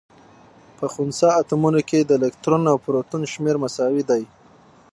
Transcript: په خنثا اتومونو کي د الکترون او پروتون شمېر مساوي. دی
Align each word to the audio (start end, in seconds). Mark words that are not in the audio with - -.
په 0.77 0.85
خنثا 0.93 1.29
اتومونو 1.41 1.79
کي 1.89 1.99
د 2.03 2.11
الکترون 2.19 2.63
او 2.71 2.77
پروتون 2.85 3.21
شمېر 3.33 3.55
مساوي. 3.63 4.03
دی 4.09 4.23